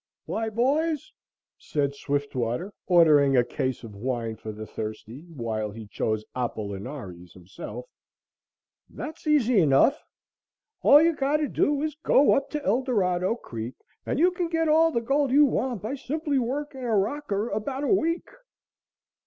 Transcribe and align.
"Why, 0.25 0.49
boys!" 0.49 1.13
said 1.59 1.93
Swiftwater, 1.93 2.73
ordering 2.87 3.37
a 3.37 3.43
case 3.43 3.83
of 3.83 3.93
wine 3.93 4.35
for 4.35 4.51
the 4.51 4.65
thirsty, 4.65 5.27
while 5.29 5.69
he 5.69 5.85
chose 5.85 6.25
appolinaris 6.35 7.33
himself, 7.33 7.85
"that's 8.89 9.27
easy 9.27 9.59
enough! 9.59 10.03
All 10.81 11.03
you've 11.03 11.19
got 11.19 11.37
to 11.37 11.47
do 11.47 11.83
is 11.83 11.93
to 11.93 12.01
go 12.01 12.33
up 12.35 12.49
to 12.49 12.65
Eldorado 12.65 13.35
Creek 13.35 13.75
and 14.03 14.17
you 14.17 14.31
can 14.31 14.47
get 14.47 14.67
all 14.67 14.89
the 14.91 15.01
gold 15.01 15.29
you 15.29 15.45
want 15.45 15.83
by 15.83 15.93
simply 15.93 16.39
working 16.39 16.81
a 16.83 16.97
rocker 16.97 17.49
about 17.49 17.83
a 17.83 17.87
week." 17.93 18.27